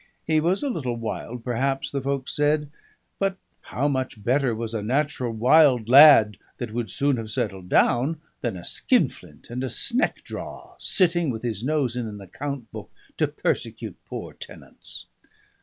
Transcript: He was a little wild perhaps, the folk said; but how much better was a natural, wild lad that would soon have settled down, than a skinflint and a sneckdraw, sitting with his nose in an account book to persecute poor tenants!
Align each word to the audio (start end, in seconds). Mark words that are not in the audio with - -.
He 0.25 0.39
was 0.39 0.63
a 0.63 0.69
little 0.71 0.95
wild 0.95 1.43
perhaps, 1.43 1.91
the 1.91 2.01
folk 2.01 2.27
said; 2.27 2.71
but 3.19 3.37
how 3.61 3.87
much 3.87 4.23
better 4.23 4.55
was 4.55 4.73
a 4.73 4.81
natural, 4.81 5.31
wild 5.31 5.87
lad 5.87 6.37
that 6.57 6.73
would 6.73 6.89
soon 6.89 7.17
have 7.17 7.29
settled 7.29 7.69
down, 7.69 8.19
than 8.41 8.57
a 8.57 8.63
skinflint 8.63 9.51
and 9.51 9.63
a 9.63 9.69
sneckdraw, 9.69 10.73
sitting 10.79 11.29
with 11.29 11.43
his 11.43 11.63
nose 11.63 11.95
in 11.95 12.07
an 12.07 12.19
account 12.19 12.71
book 12.71 12.91
to 13.17 13.27
persecute 13.27 13.95
poor 14.07 14.33
tenants! 14.33 15.05